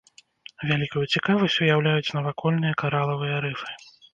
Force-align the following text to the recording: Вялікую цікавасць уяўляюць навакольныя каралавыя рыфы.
Вялікую 0.69 1.03
цікавасць 1.17 1.59
уяўляюць 1.65 2.13
навакольныя 2.17 2.79
каралавыя 2.85 3.35
рыфы. 3.47 3.71